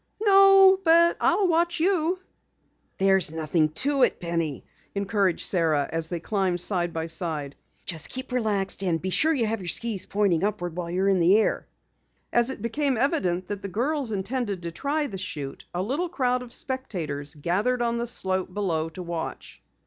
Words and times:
"No, 0.19 0.79
but 0.83 1.15
I'll 1.19 1.47
watch 1.47 1.79
you." 1.79 2.17
"There's 2.97 3.31
nothing 3.31 3.69
to 3.85 4.01
it, 4.01 4.19
Penny," 4.19 4.65
encouraged 4.95 5.45
Sara 5.45 5.87
as 5.93 6.07
they 6.07 6.19
climbed 6.19 6.59
side 6.59 6.91
by 6.91 7.05
side. 7.05 7.55
"Just 7.85 8.09
keep 8.09 8.31
relaxed 8.31 8.81
and 8.81 8.99
be 8.99 9.11
sure 9.11 9.35
to 9.35 9.45
have 9.45 9.61
your 9.61 9.67
skis 9.67 10.07
pointing 10.07 10.43
upward 10.43 10.75
while 10.75 10.89
you're 10.89 11.07
in 11.07 11.19
the 11.19 11.37
air." 11.37 11.67
As 12.33 12.49
it 12.49 12.63
became 12.63 12.97
evident 12.97 13.47
that 13.49 13.61
the 13.61 13.69
girls 13.69 14.11
intended 14.11 14.63
to 14.63 14.71
try 14.71 15.05
the 15.05 15.19
chute, 15.19 15.65
a 15.71 15.83
little 15.83 16.09
crowd 16.09 16.41
of 16.41 16.51
spectators 16.51 17.35
gathered 17.39 17.83
on 17.83 17.99
the 17.99 18.07
slope 18.07 18.51
below 18.51 18.89
to 18.89 19.03
watch. 19.03 19.61